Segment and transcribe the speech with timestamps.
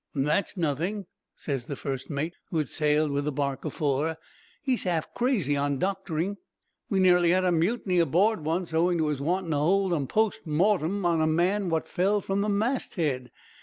[0.15, 1.05] "'That's nothing,'
[1.35, 4.17] ses the fust mate, who had sailed with the bark afore.
[4.63, 6.37] 'He's half crazy on doctoring.
[6.89, 10.47] We nearly had a mutiny aboard once owing to his wanting to hold a post
[10.47, 13.29] mortem on a man what fell from the mast head.